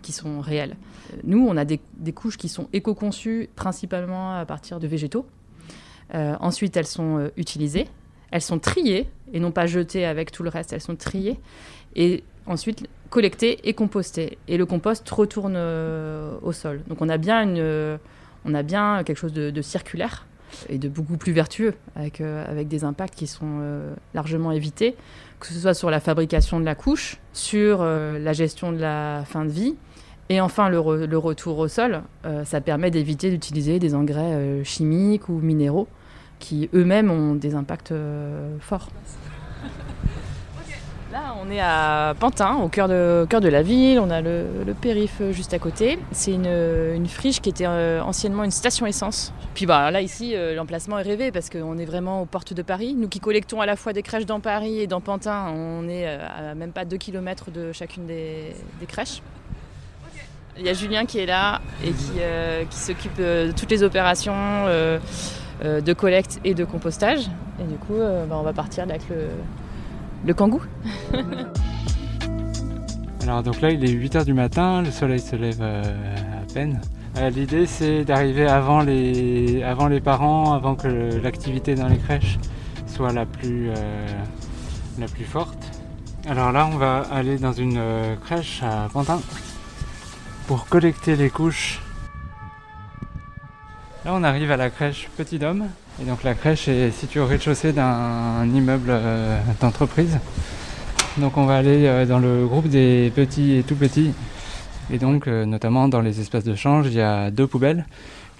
qui 0.00 0.11
sont 0.11 0.41
réels. 0.41 0.75
Nous, 1.23 1.47
on 1.47 1.55
a 1.59 1.67
des, 1.67 1.79
couches 2.14 2.38
qui 2.38 2.49
sont 2.49 2.67
éco-conçues 2.73 3.50
principalement 3.55 4.35
à 4.35 4.47
partir 4.47 4.81
de 4.81 4.87
végétaux. 4.87 5.26
Ensuite, 6.14 6.79
elles 6.79 6.87
sont 6.87 7.31
utilisées, 7.37 7.88
elles 8.31 8.41
sont 8.41 8.59
triées, 8.59 9.06
et 9.35 9.38
non 9.38 9.50
pas 9.50 9.67
jetées 9.67 10.06
avec 10.06 10.32
tout 10.32 10.44
le 10.44 10.49
reste, 10.49 10.73
elles 10.73 10.81
sont 10.81 10.97
triées. 10.97 11.38
Et 11.95 12.25
ensuite, 12.47 12.88
collectées 13.11 13.69
et 13.69 13.75
compostées. 13.75 14.38
Et 14.49 14.57
le 14.57 14.64
compost 14.64 15.07
retourne 15.11 15.59
au 16.42 16.52
sol. 16.52 16.81
Donc 16.88 17.02
on 17.02 17.11
a 17.11 17.19
bien, 17.19 17.42
une, 17.42 17.99
on 18.47 18.54
a 18.54 18.62
bien 18.62 19.04
quelque 19.04 19.19
chose 19.19 19.35
de 19.35 19.61
circulaire 19.61 20.25
et 20.68 20.78
de 20.78 20.88
beaucoup 20.88 21.16
plus 21.16 21.32
vertueux, 21.32 21.75
avec, 21.97 22.21
euh, 22.21 22.64
des 22.64 22.85
impacts 22.85 23.14
qui 23.14 23.26
sont 23.26 23.59
euh, 23.61 23.94
largement 24.14 24.52
évités, 24.52 24.97
que 25.40 25.47
ce 25.47 25.59
soit 25.59 25.75
sur 25.75 25.90
la 25.90 26.00
fabrication 26.00 26.61
de 26.61 26.64
la 26.64 26.75
couche, 26.75 27.18
sur 27.32 27.78
euh, 27.80 28.18
la 28.18 28.32
gestion 28.32 28.73
de 28.73 28.78
la 28.78 29.25
fin 29.26 29.44
de 29.44 29.50
vie, 29.50 29.76
et 30.28 30.40
enfin 30.40 30.68
le, 30.68 31.06
le 31.06 31.18
retour 31.18 31.59
au 31.59 31.68
sol. 31.68 32.02
Ça 32.44 32.61
permet 32.61 32.90
d'éviter 32.90 33.30
d'utiliser 33.30 33.78
des 33.78 33.94
engrais 33.94 34.64
chimiques 34.64 35.28
ou 35.28 35.35
minéraux 35.35 35.88
qui 36.38 36.71
eux-mêmes 36.75 37.11
ont 37.11 37.35
des 37.35 37.54
impacts 37.54 37.92
forts. 38.61 38.88
Là, 41.12 41.37
on 41.45 41.50
est 41.50 41.61
à 41.61 42.14
Pantin, 42.19 42.57
au 42.57 42.69
cœur 42.69 42.88
de, 42.88 43.49
la 43.49 43.62
ville. 43.62 44.00
On 44.00 44.09
a 44.09 44.23
le, 44.23 44.47
périph' 44.81 45.21
juste 45.33 45.52
à 45.52 45.59
côté. 45.59 45.99
C'est 46.11 46.33
une, 46.33 47.07
friche 47.07 47.42
qui 47.42 47.50
était 47.50 47.66
euh, 47.66 48.00
anciennement 48.00 48.45
une 48.45 48.50
station 48.50 48.87
essence. 48.87 49.31
Puis 49.52 49.66
bah, 49.66 49.90
là, 49.90 50.00
ici, 50.00 50.35
euh, 50.35 50.54
l'emplacement 50.54 50.99
est 50.99 51.02
rêvé 51.02 51.31
parce 51.31 51.50
qu'on 51.50 51.76
est 51.76 51.85
vraiment 51.85 52.23
aux 52.23 52.25
portes 52.25 52.54
de 52.54 52.62
Paris. 52.62 52.95
Nous 52.97 53.09
qui 53.09 53.21
collectons 53.21 53.61
à 53.61 53.66
la 53.66 53.76
fois 53.76 53.92
des 53.92 54.02
crèches 54.02 54.25
dans 54.25 54.40
Paris 54.40 54.81
et 54.81 54.87
dans 54.87 55.02
Pantin, 55.02 55.49
on 55.54 55.87
est 55.87 56.07
euh, 56.07 56.52
à 56.52 56.54
même 56.54 56.73
pas 56.73 56.87
2 56.87 56.97
km 56.97 57.50
de 57.50 57.73
chacune 57.73 58.07
des, 58.07 58.57
crèches. 58.88 59.21
Il 60.57 60.64
y 60.64 60.71
a 60.71 60.73
Julien 60.73 61.04
qui 61.04 61.19
est 61.19 61.26
là 61.26 61.61
et 61.85 61.90
qui, 61.90 62.78
s'occupe 62.78 63.16
de 63.19 63.52
toutes 63.54 63.71
les 63.71 63.83
opérations 63.83 64.35
de 65.62 65.92
collecte 65.92 66.40
et 66.45 66.54
de 66.54 66.64
compostage. 66.64 67.26
Et 67.61 67.64
du 67.64 67.76
coup, 67.76 67.99
bah, 67.99 68.37
on 68.38 68.42
va 68.42 68.52
partir 68.54 68.85
avec 68.85 69.02
le, 69.09 69.28
le 70.26 70.35
kangou. 70.35 70.62
Alors 73.23 73.43
donc 73.43 73.61
là 73.61 73.71
il 73.71 73.85
est 73.85 73.93
8h 73.93 74.25
du 74.25 74.35
matin, 74.35 74.83
le 74.83 74.91
soleil 74.91 75.21
se 75.21 75.37
lève 75.37 75.61
euh, 75.61 75.83
à 76.43 76.52
peine. 76.52 76.81
Euh, 77.19 77.31
L'idée 77.31 77.67
c'est 77.67 78.05
d'arriver 78.05 78.47
avant 78.47 78.81
les, 78.81 79.62
parents, 80.02 80.55
avant 80.55 80.75
que 80.75 81.21
l'activité 81.23 81.75
dans 81.75 81.87
les 81.88 81.99
crèches 81.99 82.38
soit 82.87 83.12
la 83.12 83.25
plus, 83.25 83.71
euh, 83.71 84.07
forte. 85.25 85.81
Alors 86.29 86.50
là 86.52 86.69
on 86.73 86.76
va 86.76 87.02
aller 87.12 87.38
dans 87.38 87.52
une 87.52 87.81
crèche 88.25 88.62
à 88.62 88.88
Pantin 88.93 89.21
pour 90.47 90.67
collecter 90.67 91.17
les 91.17 91.31
couches 91.31 91.81
Là, 94.04 94.11
on 94.14 94.25
arrive 94.25 94.50
à 94.50 94.56
la 94.56 94.68
crèche 94.68 95.09
Petit 95.16 95.38
Dôme. 95.38 95.68
Et 96.02 96.04
donc, 96.04 96.25
la 96.25 96.35
crèche 96.35 96.66
est 96.66 96.90
située 96.90 97.21
au 97.21 97.26
rez-de-chaussée 97.26 97.73
d'un 97.73 98.44
immeuble 98.52 98.88
euh, 98.90 99.40
d'entreprise. 99.61 100.18
Donc, 101.18 101.37
on 101.37 101.47
va 101.47 101.59
aller 101.59 101.87
euh, 101.87 102.04
dans 102.04 102.18
le 102.18 102.44
groupe 102.49 102.66
des 102.66 103.12
petits 103.14 103.59
et 103.59 103.62
tout 103.62 103.76
petits. 103.76 104.12
Et 104.92 104.99
donc, 104.99 105.28
euh, 105.28 105.44
notamment 105.44 105.87
dans 105.87 106.00
les 106.00 106.18
espaces 106.18 106.42
de 106.42 106.56
change, 106.56 106.88
il 106.88 106.94
y 106.94 107.00
a 107.00 107.30
deux 107.30 107.47
poubelles. 107.47 107.87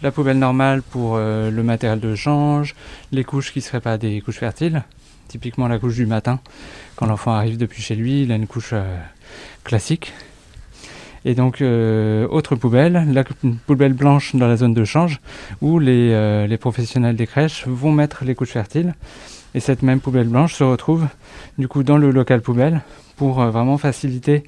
La 0.03 0.11
poubelle 0.11 0.41
normale 0.41 0.83
pour 0.83 1.17
le 1.17 1.63
matériel 1.63 2.01
de 2.01 2.17
change, 2.17 2.75
les 3.13 3.23
couches 3.23 3.53
qui 3.53 3.61
ne 3.61 3.63
seraient 3.63 3.81
pas 3.81 3.99
des 3.99 4.21
couches 4.21 4.41
fertiles, 4.41 4.83
typiquement 5.29 5.69
la 5.69 5.79
couche 5.79 5.95
du 5.95 6.07
matin. 6.07 6.41
Quand 6.97 7.07
l'enfant 7.07 7.31
arrive 7.31 7.57
depuis 7.57 7.83
chez 7.83 7.95
lui, 7.95 8.25
il 8.25 8.33
a 8.33 8.35
une 8.35 8.49
couche 8.49 8.75
classique. 9.63 10.13
Et 11.25 11.35
donc, 11.35 11.61
euh, 11.61 12.27
autre 12.29 12.57
poubelle, 12.57 13.07
la 13.13 13.25
poubelle 13.67 13.93
blanche 13.93 14.35
dans 14.35 14.49
la 14.49 14.57
zone 14.57 14.75
de 14.75 14.85
change, 14.85 15.21
où 15.61 15.79
les, 15.79 16.11
euh, 16.13 16.47
les, 16.47 16.57
professionnels 16.57 17.17
des 17.17 17.27
crèches 17.27 17.67
vont 17.67 17.93
mettre 17.93 18.25
les 18.25 18.35
couches 18.35 18.51
fertiles. 18.51 18.95
Et 19.55 19.61
cette 19.61 19.83
même 19.83 20.01
poubelle 20.01 20.29
blanche 20.29 20.55
se 20.55 20.65
retrouve 20.65 21.07
du 21.59 21.69
coup 21.69 21.83
dans 21.83 21.99
le 21.99 22.11
local 22.11 22.41
poubelle 22.41 22.81
pour 23.17 23.41
euh, 23.41 23.51
vraiment 23.51 23.79
faciliter 23.79 24.45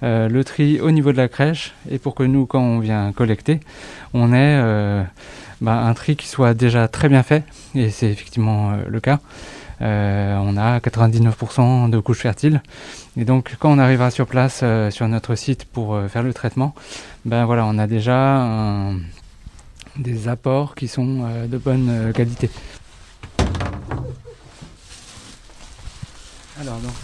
le 0.00 0.42
tri 0.44 0.80
au 0.80 0.92
niveau 0.92 1.10
de 1.10 1.16
la 1.16 1.26
crèche 1.26 1.74
et 1.90 1.98
pour 1.98 2.14
que 2.14 2.22
nous, 2.22 2.46
quand 2.46 2.60
on 2.60 2.78
vient 2.78 3.10
collecter, 3.10 3.58
on 4.14 4.32
ait 4.32 4.56
bah, 5.60 5.84
un 5.86 5.94
tri 5.94 6.14
qui 6.14 6.28
soit 6.28 6.54
déjà 6.54 6.86
très 6.86 7.08
bien 7.08 7.24
fait. 7.24 7.42
Et 7.74 7.90
c'est 7.90 8.08
effectivement 8.08 8.74
le 8.86 9.00
cas. 9.00 9.18
Euh, 9.80 10.36
on 10.42 10.56
a 10.56 10.78
99% 10.78 11.90
de 11.90 11.98
couches 12.00 12.20
fertiles. 12.20 12.62
Et 13.16 13.24
donc 13.24 13.56
quand 13.58 13.70
on 13.70 13.78
arrivera 13.78 14.10
sur 14.10 14.26
place 14.26 14.60
euh, 14.62 14.90
sur 14.90 15.06
notre 15.08 15.34
site 15.34 15.64
pour 15.64 15.94
euh, 15.94 16.08
faire 16.08 16.22
le 16.22 16.34
traitement, 16.34 16.74
ben 17.24 17.44
voilà, 17.44 17.64
on 17.66 17.78
a 17.78 17.86
déjà 17.86 18.46
des 19.96 20.28
apports 20.28 20.74
qui 20.74 20.88
sont 20.88 21.26
de 21.48 21.58
bonne 21.58 22.12
qualité. 22.14 22.50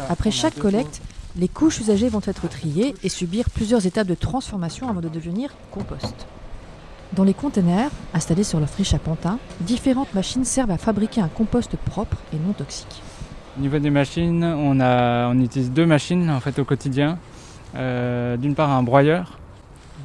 Après 0.09 0.31
chaque 0.31 0.59
collecte, 0.59 1.01
les 1.37 1.49
couches 1.49 1.81
usagées 1.81 2.09
vont 2.09 2.23
être 2.25 2.49
triées 2.49 2.95
et 3.03 3.09
subir 3.09 3.51
plusieurs 3.51 3.87
étapes 3.87 4.07
de 4.07 4.15
transformation 4.15 4.89
avant 4.89 5.01
de 5.01 5.09
devenir 5.09 5.55
compost. 5.71 6.27
Dans 7.15 7.23
les 7.23 7.35
containers, 7.35 7.91
installés 8.13 8.43
sur 8.43 8.59
leur 8.59 8.69
friche 8.69 8.93
à 8.93 8.99
Pantin, 8.99 9.39
différentes 9.61 10.13
machines 10.15 10.45
servent 10.45 10.73
à 10.73 10.79
fabriquer 10.79 11.21
un 11.21 11.29
compost 11.29 11.77
propre 11.77 12.17
et 12.33 12.37
non 12.45 12.53
toxique. 12.53 13.03
Au 13.57 13.61
niveau 13.61 13.79
des 13.79 13.91
machines, 13.91 14.43
on, 14.43 15.41
utilise 15.41 15.71
deux 15.71 15.87
machines 15.87 16.29
en 16.29 16.41
fait, 16.41 16.59
au 16.59 16.65
quotidien. 16.65 17.19
Euh, 17.77 18.37
d'une 18.37 18.55
part 18.55 18.71
un 18.71 18.83
broyeur. 18.83 19.39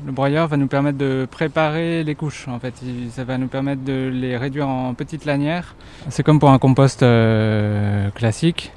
Le 0.06 0.12
broyeur 0.12 0.48
va 0.48 0.58
nous 0.58 0.68
permettre 0.68 1.00
de 1.00 1.28
préparer 1.30 2.04
les 2.04 2.14
couches. 2.14 2.48
En 2.48 2.60
fait, 2.60 2.76
ça 3.12 3.24
va 3.24 3.38
nous 3.40 3.48
permettre 3.48 3.84
de 3.84 4.12
les 4.14 4.38
réduire 4.38 4.68
en 4.68 4.94
petites 4.94 5.26
lanières. 5.26 5.76
C'est 6.10 6.24
comme 6.24 6.40
pour 6.40 6.52
un 6.52 6.60
compost 6.60 7.02
euh, 7.02 8.10
classique. 8.12 8.72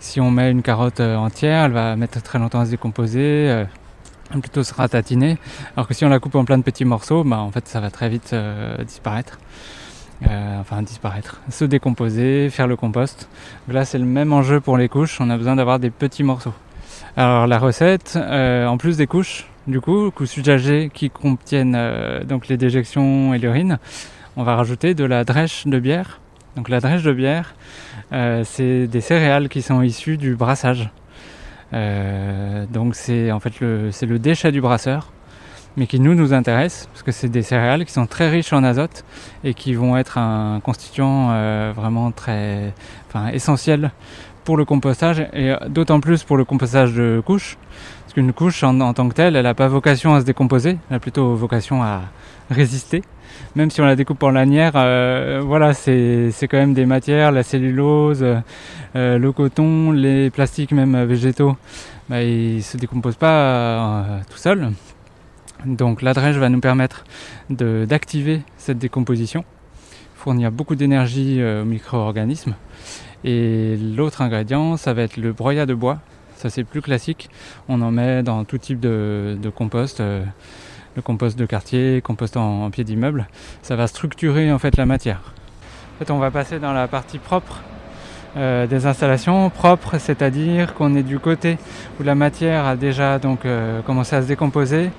Si 0.00 0.20
on 0.20 0.30
met 0.30 0.50
une 0.50 0.62
carotte 0.62 1.00
euh, 1.00 1.16
entière, 1.16 1.64
elle 1.64 1.72
va 1.72 1.94
mettre 1.96 2.22
très 2.22 2.38
longtemps 2.38 2.60
à 2.60 2.66
se 2.66 2.70
décomposer 2.70 3.64
plutôt 4.40 4.62
se 4.62 4.74
ratatiner. 4.74 5.38
Alors 5.76 5.88
que 5.88 5.94
si 5.94 6.04
on 6.04 6.08
la 6.08 6.18
coupe 6.18 6.34
en 6.34 6.44
plein 6.44 6.58
de 6.58 6.62
petits 6.62 6.84
morceaux, 6.84 7.24
bah, 7.24 7.38
en 7.38 7.50
fait 7.50 7.66
ça 7.68 7.80
va 7.80 7.90
très 7.90 8.08
vite 8.08 8.30
euh, 8.32 8.82
disparaître. 8.84 9.38
Euh, 10.26 10.60
enfin 10.60 10.80
disparaître, 10.80 11.42
se 11.50 11.66
décomposer, 11.66 12.48
faire 12.48 12.66
le 12.66 12.74
compost. 12.74 13.28
là 13.68 13.84
c'est 13.84 13.98
le 13.98 14.06
même 14.06 14.32
enjeu 14.32 14.60
pour 14.60 14.78
les 14.78 14.88
couches, 14.88 15.20
on 15.20 15.28
a 15.28 15.36
besoin 15.36 15.56
d'avoir 15.56 15.78
des 15.78 15.90
petits 15.90 16.22
morceaux. 16.22 16.54
Alors 17.18 17.46
la 17.46 17.58
recette, 17.58 18.14
euh, 18.16 18.66
en 18.66 18.78
plus 18.78 18.96
des 18.96 19.06
couches, 19.06 19.46
du 19.66 19.82
coup, 19.82 20.10
couches 20.10 20.38
usagées 20.38 20.90
qui 20.94 21.10
contiennent 21.10 21.78
donc 22.24 22.48
les 22.48 22.56
déjections 22.56 23.34
et 23.34 23.38
l'urine, 23.38 23.78
on 24.36 24.42
va 24.42 24.56
rajouter 24.56 24.94
de 24.94 25.04
la 25.04 25.24
drèche 25.24 25.66
de 25.66 25.78
bière. 25.78 26.20
Donc 26.56 26.70
la 26.70 26.80
drèche 26.80 27.02
de 27.02 27.12
bière, 27.12 27.54
c'est 28.44 28.86
des 28.86 29.00
céréales 29.02 29.50
qui 29.50 29.60
sont 29.60 29.82
issues 29.82 30.16
du 30.16 30.34
brassage. 30.34 30.88
Euh, 31.72 32.64
donc 32.66 32.94
c'est 32.94 33.32
en 33.32 33.40
fait 33.40 33.60
le, 33.60 33.90
c'est 33.90 34.06
le 34.06 34.18
déchet 34.18 34.52
du 34.52 34.60
brasseur, 34.60 35.12
mais 35.76 35.86
qui 35.86 36.00
nous 36.00 36.14
nous 36.14 36.32
intéresse 36.32 36.88
parce 36.92 37.02
que 37.02 37.12
c'est 37.12 37.28
des 37.28 37.42
céréales 37.42 37.84
qui 37.84 37.92
sont 37.92 38.06
très 38.06 38.30
riches 38.30 38.52
en 38.52 38.64
azote 38.64 39.04
et 39.44 39.54
qui 39.54 39.74
vont 39.74 39.96
être 39.96 40.18
un 40.18 40.60
constituant 40.60 41.30
euh, 41.30 41.72
vraiment 41.74 42.12
très, 42.12 42.72
enfin 43.08 43.28
essentiel 43.28 43.90
pour 44.44 44.56
le 44.56 44.64
compostage 44.64 45.26
et 45.32 45.54
d'autant 45.68 46.00
plus 46.00 46.22
pour 46.22 46.36
le 46.36 46.44
compostage 46.44 46.94
de 46.94 47.20
couches. 47.24 47.58
Parce 48.02 48.14
qu'une 48.14 48.32
couche 48.32 48.62
en, 48.62 48.94
tant 48.94 49.08
que 49.08 49.14
telle, 49.14 49.34
elle 49.34 49.42
n'a 49.42 49.54
pas 49.54 49.66
vocation 49.66 50.14
à 50.14 50.20
se 50.20 50.24
décomposer, 50.24 50.78
elle 50.88 50.96
a 50.96 51.00
plutôt 51.00 51.34
vocation 51.34 51.82
à 51.82 52.02
résister 52.48 53.02
même 53.56 53.70
si 53.70 53.80
on 53.80 53.86
la 53.86 53.96
découpe 53.96 54.22
en 54.22 54.30
lanière, 54.30 54.72
euh, 54.76 55.40
voilà, 55.42 55.72
c'est 55.72 56.30
quand 56.42 56.58
même 56.58 56.74
des 56.74 56.84
matières, 56.84 57.32
la 57.32 57.42
cellulose, 57.42 58.22
euh, 58.94 59.18
le 59.18 59.32
coton, 59.32 59.92
les 59.92 60.28
plastiques 60.28 60.72
même 60.72 61.02
végétaux, 61.04 61.56
bah, 62.10 62.22
ils 62.22 62.62
se 62.62 62.76
décomposent 62.76 63.16
pas 63.16 63.32
euh, 63.32 64.20
tout 64.30 64.36
seuls. 64.36 64.72
Donc 65.64 66.02
la 66.02 66.12
drèche 66.12 66.36
va 66.36 66.50
nous 66.50 66.60
permettre 66.60 67.04
d'activer 67.48 68.42
cette 68.58 68.78
décomposition, 68.78 69.42
fournir 70.14 70.52
beaucoup 70.52 70.74
d'énergie 70.74 71.42
aux 71.42 71.64
micro-organismes. 71.64 72.54
Et 73.24 73.76
l'autre 73.96 74.20
ingrédient, 74.20 74.76
ça 74.76 74.92
va 74.92 75.02
être 75.02 75.16
le 75.16 75.32
broyat 75.32 75.64
de 75.64 75.72
bois. 75.72 75.98
Ça 76.36 76.50
c'est 76.50 76.62
plus 76.62 76.82
classique. 76.82 77.30
On 77.70 77.80
en 77.80 77.90
met 77.90 78.22
dans 78.22 78.44
tout 78.44 78.58
type 78.58 78.80
de, 78.80 79.38
compost 79.54 80.02
le 80.96 81.02
compost 81.02 81.38
de 81.38 81.44
quartier, 81.44 82.00
compost 82.02 82.36
en, 82.36 82.70
pied 82.70 82.82
d'immeuble, 82.82 83.28
ça 83.62 83.76
va 83.76 83.86
structurer 83.86 84.50
en 84.50 84.58
fait 84.58 84.76
la 84.76 84.86
matière. 84.86 85.20
En 85.94 85.98
fait, 85.98 86.10
on 86.10 86.18
va 86.18 86.30
passer 86.30 86.58
dans 86.58 86.72
la 86.72 86.88
partie 86.88 87.18
propre 87.18 87.60
euh, 88.36 88.66
des 88.66 88.86
installations. 88.86 89.50
Propre, 89.50 89.98
c'est-à-dire 89.98 90.74
qu'on 90.74 90.94
est 90.94 91.02
du 91.02 91.18
côté 91.18 91.58
où 92.00 92.02
la 92.02 92.14
matière 92.14 92.64
a 92.64 92.76
déjà 92.76 93.18
donc 93.18 93.44
euh, 93.44 93.82
commencé 93.82 94.16
à 94.16 94.22
se 94.22 94.26
décomposer 94.26 94.90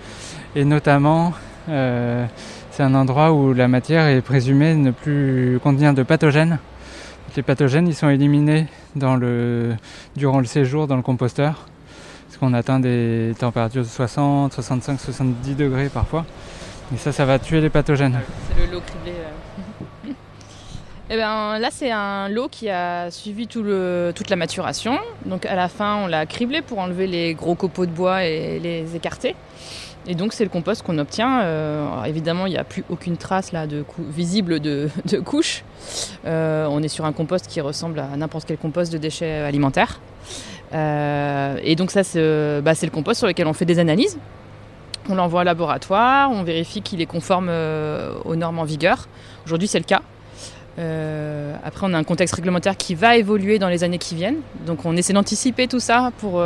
et 0.56 0.66
notamment 0.66 1.34
euh, 1.70 2.26
c'est 2.72 2.84
un 2.84 2.96
endroit 2.96 3.34
où 3.34 3.54
la 3.54 3.68
matière 3.68 4.06
est 4.08 4.22
présumée 4.22 4.76
ne 4.76 4.92
plus 4.92 5.60
contenir 5.64 5.94
de 5.94 6.04
pathogènes. 6.04 6.60
Les 7.36 7.44
pathogènes 7.44 7.88
ils 7.88 7.94
sont 7.94 8.10
éliminés 8.10 8.66
dans 8.96 9.16
le, 9.16 9.76
durant 10.16 10.40
le 10.40 10.46
séjour 10.46 10.88
dans 10.88 10.96
le 10.96 11.04
composteur 11.04 11.68
qu'on 12.40 12.54
atteint 12.54 12.80
des 12.80 13.34
températures 13.40 13.84
de 13.84 13.88
60, 13.88 14.54
65, 14.54 15.00
70 15.00 15.56
degrés 15.56 15.90
parfois. 15.90 16.26
Et 16.94 16.98
ça, 16.98 17.12
ça 17.12 17.26
va 17.26 17.40
tuer 17.40 17.62
les 17.62 17.70
pathogènes. 17.70 18.20
C'est 18.50 18.66
le 18.66 18.72
lot 18.72 18.82
criblé. 18.82 19.12
Et 20.06 20.14
eh 21.12 21.18
ben, 21.18 21.60
là, 21.60 21.70
c'est 21.72 21.92
un 21.92 22.30
lot 22.30 22.48
qui 22.50 22.70
a 22.70 23.12
suivi 23.12 23.48
toute 23.48 24.30
la 24.30 24.36
maturation. 24.36 24.98
Donc 25.26 25.46
à 25.46 25.56
la 25.56 25.68
fin, 25.68 25.98
on 25.98 26.08
l'a 26.08 26.26
criblé 26.26 26.62
pour 26.62 26.80
enlever 26.80 27.08
les 27.08 27.34
gros 27.34 27.56
copeaux 27.56 27.86
de 27.86 27.92
bois 27.92 28.24
et 28.24 28.60
les 28.60 28.96
écarter. 28.96 29.36
Et 30.08 30.16
donc 30.16 30.32
c'est 30.32 30.46
le 30.46 30.50
compost 30.50 30.84
qu'on 30.84 30.98
obtient. 30.98 31.42
Euh, 31.42 32.04
évidemment, 32.06 32.46
il 32.46 32.52
n'y 32.52 32.58
a 32.58 32.64
plus 32.64 32.86
aucune 32.90 33.18
trace 33.18 33.52
là 33.52 33.68
de 33.68 33.84
visible 34.00 34.62
de, 34.62 34.90
couche. 35.26 35.64
Euh, 36.26 36.66
on 36.72 36.82
est 36.82 36.88
sur 36.88 37.06
un 37.06 37.12
compost 37.12 37.48
qui 37.48 37.60
ressemble 37.60 38.00
à 38.00 38.16
n'importe 38.16 38.48
quel 38.48 38.58
compost 38.58 38.92
de 38.92 38.98
déchets 38.98 39.42
alimentaires. 39.42 40.00
Euh, 40.74 41.60
et 41.62 41.76
donc 41.76 41.92
ça, 41.92 42.02
bah, 42.62 42.74
c'est 42.74 42.86
le 42.86 42.92
compost 42.92 43.20
sur 43.20 43.28
lequel 43.28 43.48
on 43.48 43.54
fait 43.54 43.66
des 43.66 43.80
analyses. 43.80 44.18
On 45.10 45.16
l'envoie 45.16 45.42
au 45.42 45.46
laboratoire, 45.46 46.32
on 46.32 46.44
vérifie 46.44 46.82
qu'il 46.82 47.02
est 47.02 47.06
conforme 47.06 47.50
aux 47.50 48.36
normes 48.36 48.60
en 48.60 48.66
vigueur. 48.66 49.08
Aujourd'hui, 49.46 49.68
c'est 49.68 49.80
le 49.80 49.86
cas. 49.86 50.02
Après, 51.64 51.86
on 51.86 51.94
a 51.94 51.98
un 51.98 52.04
contexte 52.04 52.36
réglementaire 52.36 52.76
qui 52.76 52.94
va 52.94 53.16
évoluer 53.16 53.58
dans 53.58 53.70
les 53.70 53.84
années 53.86 54.00
qui 54.00 54.16
viennent. 54.16 54.42
Donc, 54.66 54.86
on 54.86 54.98
essaie 54.98 55.14
d'anticiper 55.14 55.68
tout 55.68 55.80
ça 55.80 56.12
pour, 56.18 56.44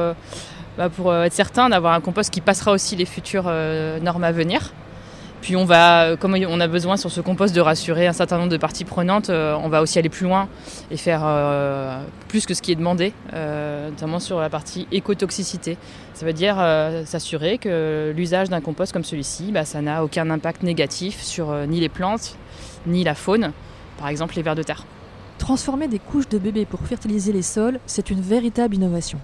bah, 0.77 0.89
pour 0.89 1.13
être 1.13 1.33
certain 1.33 1.69
d'avoir 1.69 1.93
un 1.93 2.01
compost 2.01 2.29
qui 2.29 2.41
passera 2.41 2.71
aussi 2.71 2.95
les 2.95 3.05
futures 3.05 3.51
normes 4.01 4.23
à 4.23 4.31
venir. 4.31 4.71
Puis 5.41 5.55
on 5.55 5.65
va, 5.65 6.15
comme 6.17 6.35
on 6.35 6.59
a 6.59 6.67
besoin 6.67 6.97
sur 6.97 7.11
ce 7.11 7.19
compost 7.19 7.55
de 7.55 7.61
rassurer 7.61 8.05
un 8.05 8.13
certain 8.13 8.37
nombre 8.37 8.51
de 8.51 8.57
parties 8.57 8.85
prenantes, 8.85 9.31
euh, 9.31 9.57
on 9.61 9.69
va 9.69 9.81
aussi 9.81 9.97
aller 9.97 10.09
plus 10.09 10.25
loin 10.25 10.47
et 10.91 10.97
faire 10.97 11.21
euh, 11.25 12.03
plus 12.27 12.45
que 12.45 12.53
ce 12.53 12.61
qui 12.61 12.71
est 12.71 12.75
demandé, 12.75 13.11
euh, 13.33 13.89
notamment 13.89 14.19
sur 14.19 14.39
la 14.39 14.49
partie 14.49 14.87
écotoxicité. 14.91 15.77
Ça 16.13 16.27
veut 16.27 16.33
dire 16.33 16.57
s'assurer 17.05 17.57
que 17.57 18.13
l'usage 18.15 18.49
d'un 18.49 18.61
compost 18.61 18.93
comme 18.93 19.03
celui-ci, 19.03 19.51
bah, 19.51 19.65
ça 19.65 19.81
n'a 19.81 20.03
aucun 20.03 20.29
impact 20.29 20.61
négatif 20.61 21.23
sur 21.23 21.51
ni 21.67 21.79
les 21.79 21.89
plantes, 21.89 22.37
ni 22.85 23.03
la 23.03 23.15
faune, 23.15 23.51
par 23.97 24.09
exemple 24.09 24.35
les 24.35 24.43
vers 24.43 24.55
de 24.55 24.61
terre. 24.61 24.85
Transformer 25.39 25.87
des 25.87 25.97
couches 25.97 26.29
de 26.29 26.37
bébés 26.37 26.65
pour 26.65 26.81
fertiliser 26.81 27.33
les 27.33 27.41
sols, 27.41 27.79
c'est 27.87 28.11
une 28.11 28.21
véritable 28.21 28.75
innovation. 28.75 29.17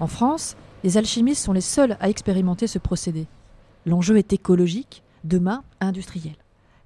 En 0.00 0.08
France, 0.08 0.56
les 0.84 0.98
alchimistes 0.98 1.42
sont 1.42 1.54
les 1.54 1.62
seuls 1.62 1.96
à 1.98 2.10
expérimenter 2.10 2.66
ce 2.66 2.78
procédé. 2.78 3.26
L'enjeu 3.86 4.18
est 4.18 4.34
écologique, 4.34 5.02
demain 5.24 5.64
industriel. 5.80 6.34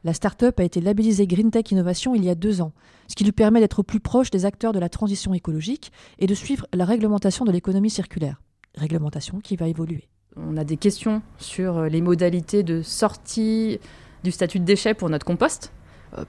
La 0.05 0.15
start-up 0.15 0.61
a 0.61 0.63
été 0.63 0.81
labellisée 0.81 1.27
Green 1.27 1.51
Tech 1.51 1.73
Innovation 1.73 2.15
il 2.15 2.25
y 2.25 2.31
a 2.31 2.37
deux 2.37 2.61
ans, 2.61 2.71
ce 3.09 3.17
qui 3.17 3.25
lui 3.25 3.33
permet 3.33 3.59
d'être 3.59 3.83
plus 3.83 3.99
proche 3.99 4.31
des 4.31 4.45
acteurs 4.45 4.73
de 4.73 4.79
la 4.79 4.89
transition 4.89 5.35
écologique 5.35 5.91
et 6.21 6.29
de 6.29 6.35
suivre 6.35 6.65
la 6.73 6.85
réglementation 6.85 7.45
de 7.45 7.51
l'économie 7.51 7.91
circulaire. 7.91 8.41
Réglementation 8.77 9.41
qui 9.41 9.57
va 9.57 9.67
évoluer. 9.67 10.05
On 10.37 10.57
a 10.57 10.63
des 10.63 10.77
questions 10.77 11.21
sur 11.39 11.79
euh, 11.79 11.89
les 11.89 12.01
modalités 12.01 12.63
de 12.63 12.83
sortie 12.83 13.81
du 14.23 14.31
statut 14.31 14.61
de 14.61 14.65
déchet 14.65 14.95
pour 14.95 15.11
notre 15.11 15.27
compost. 15.27 15.73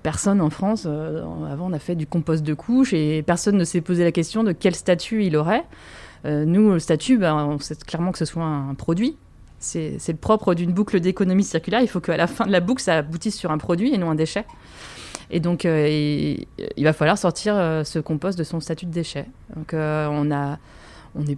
personne 0.02 0.42
en 0.42 0.50
France, 0.50 0.88
avant 0.88 1.70
on 1.70 1.74
a 1.74 1.80
fait 1.80 1.96
du 1.96 2.08
compost 2.08 2.44
de 2.44 2.56
couches 2.56 2.94
et 2.94 3.22
personne 3.22 3.58
ne 3.58 3.64
s'est 3.64 3.82
posé 3.82 4.04
la 4.04 4.12
question 4.12 4.44
de 4.44 4.54
quel 4.54 4.74
statut 4.74 5.24
il 5.26 5.38
aurait. 5.38 5.66
Nous, 6.26 6.72
le 6.72 6.80
statut, 6.80 7.18
ben, 7.18 7.36
on 7.36 7.60
sait 7.60 7.76
clairement 7.76 8.12
que 8.12 8.18
ce 8.18 8.26
soit 8.26 8.44
un 8.44 8.74
produit. 8.76 9.18
C'est 9.60 9.98
le 10.08 10.16
propre 10.16 10.54
d'une 10.54 10.72
boucle 10.72 11.00
d'économie 11.00 11.44
circulaire. 11.44 11.82
Il 11.82 11.88
faut 11.88 12.00
qu'à 12.00 12.18
la 12.18 12.28
fin 12.28 12.46
de 12.46 12.52
la 12.52 12.60
boucle, 12.60 12.82
ça 12.82 12.98
aboutisse 12.98 13.38
sur 13.38 13.52
un 13.52 13.58
produit 13.58 13.94
et 13.94 13.98
non 13.98 14.10
un 14.10 14.16
déchet. 14.16 14.46
Et 15.32 15.40
donc, 15.40 15.66
il, 15.66 16.46
va 16.78 16.94
falloir 16.94 17.18
sortir 17.18 17.56
ce 17.86 18.00
compost 18.00 18.38
de 18.38 18.44
son 18.44 18.60
statut 18.60 18.86
de 18.86 18.92
déchet. 18.92 19.26
Donc, 19.56 19.74
on 19.74 20.32
a 20.32 20.58
on, 21.16 21.26
est, 21.26 21.38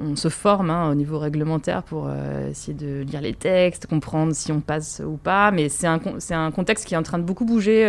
on, 0.00 0.16
se 0.16 0.28
forme 0.28 0.70
hein, 0.70 0.90
au 0.90 0.94
niveau 0.94 1.18
réglementaire 1.18 1.82
pour 1.82 2.06
euh, 2.08 2.50
essayer 2.50 2.74
de 2.74 3.02
lire 3.02 3.20
les 3.20 3.34
textes, 3.34 3.86
comprendre 3.86 4.34
si 4.34 4.52
on 4.52 4.60
passe 4.60 5.02
ou 5.04 5.16
pas. 5.16 5.50
Mais 5.50 5.68
c'est 5.68 5.86
un, 5.86 6.00
un, 6.30 6.50
contexte 6.50 6.86
qui 6.86 6.94
est 6.94 6.96
en 6.96 7.02
train 7.02 7.18
de 7.18 7.24
beaucoup 7.24 7.44
bouger 7.44 7.86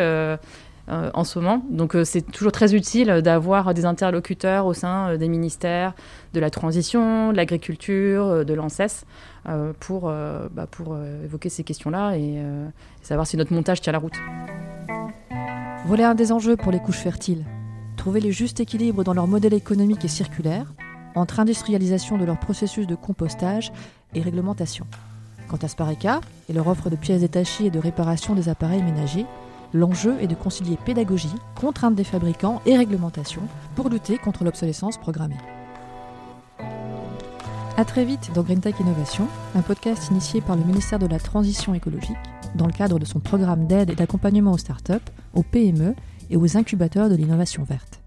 euh, 0.89 0.91
euh, 0.91 1.11
en 1.13 1.23
ce 1.23 1.39
moment. 1.39 1.63
Donc 1.69 1.95
c'est 2.03 2.21
toujours 2.21 2.51
très 2.51 2.75
utile 2.75 3.21
d'avoir 3.23 3.73
des 3.73 3.85
interlocuteurs 3.85 4.65
au 4.65 4.73
sein 4.73 5.17
des 5.17 5.27
ministères 5.29 5.93
de 6.33 6.39
la 6.39 6.49
transition, 6.49 7.31
de 7.31 7.37
l'agriculture, 7.37 8.45
de 8.45 8.53
l'ANSES 8.53 9.05
pour, 9.79 10.01
bah, 10.01 10.67
pour 10.69 10.97
évoquer 11.23 11.49
ces 11.49 11.63
questions-là 11.63 12.15
et, 12.17 12.35
et 12.35 12.43
savoir 13.01 13.25
si 13.25 13.37
notre 13.37 13.53
montage 13.53 13.81
tient 13.81 13.93
la 13.93 13.99
route. 13.99 14.17
Voilà 15.85 16.11
un 16.11 16.15
des 16.15 16.31
enjeux 16.31 16.57
pour 16.57 16.71
les 16.71 16.79
couches 16.79 16.99
fertiles. 16.99 17.45
Trouver 17.97 18.19
le 18.19 18.31
juste 18.31 18.59
équilibre 18.59 19.03
dans 19.03 19.13
leur 19.13 19.27
modèle 19.27 19.53
économique 19.53 20.05
et 20.05 20.09
circulaire 20.09 20.73
entre 21.15 21.39
industrialisation 21.39 22.17
de 22.17 22.25
leur 22.25 22.39
processus 22.39 22.87
de 22.87 22.95
compostage 22.95 23.71
et 24.13 24.21
réglementation. 24.21 24.85
Quant 25.47 25.57
à 25.61 25.67
Spareka 25.67 26.21
et 26.49 26.53
leur 26.53 26.67
offre 26.67 26.89
de 26.89 26.95
pièces 26.95 27.21
détachées 27.21 27.65
et 27.65 27.69
de 27.71 27.79
réparation 27.79 28.35
des 28.35 28.47
appareils 28.47 28.83
ménagers, 28.83 29.25
l'enjeu 29.73 30.17
est 30.21 30.27
de 30.27 30.35
concilier 30.35 30.77
pédagogie, 30.85 31.33
contraintes 31.55 31.95
des 31.95 32.03
fabricants 32.03 32.61
et 32.65 32.77
réglementation 32.77 33.41
pour 33.75 33.89
lutter 33.89 34.17
contre 34.17 34.43
l'obsolescence 34.43 34.97
programmée. 34.97 35.37
A 37.77 37.85
très 37.85 38.05
vite 38.05 38.31
dans 38.35 38.43
Green 38.43 38.59
Tech 38.59 38.75
Innovation, 38.79 39.27
un 39.55 39.61
podcast 39.61 40.09
initié 40.11 40.41
par 40.41 40.55
le 40.55 40.63
ministère 40.63 40.99
de 40.99 41.07
la 41.07 41.19
Transition 41.19 41.73
écologique 41.73 42.17
dans 42.55 42.67
le 42.67 42.73
cadre 42.73 42.99
de 42.99 43.05
son 43.05 43.19
programme 43.19 43.65
d'aide 43.65 43.89
et 43.89 43.95
d'accompagnement 43.95 44.51
aux 44.51 44.57
startups, 44.57 44.93
aux 45.33 45.43
PME 45.43 45.95
et 46.29 46.37
aux 46.37 46.57
incubateurs 46.57 47.09
de 47.09 47.15
l'innovation 47.15 47.63
verte. 47.63 48.00